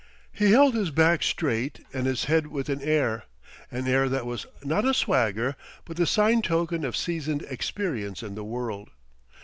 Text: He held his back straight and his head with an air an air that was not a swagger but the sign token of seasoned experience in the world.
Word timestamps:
He 0.31 0.49
held 0.49 0.73
his 0.73 0.89
back 0.89 1.21
straight 1.21 1.85
and 1.93 2.07
his 2.07 2.23
head 2.23 2.47
with 2.47 2.69
an 2.69 2.81
air 2.81 3.25
an 3.69 3.87
air 3.87 4.09
that 4.09 4.25
was 4.25 4.47
not 4.63 4.83
a 4.83 4.95
swagger 4.95 5.55
but 5.85 5.95
the 5.95 6.07
sign 6.07 6.41
token 6.41 6.83
of 6.83 6.97
seasoned 6.97 7.43
experience 7.43 8.23
in 8.23 8.33
the 8.33 8.43
world. 8.43 8.89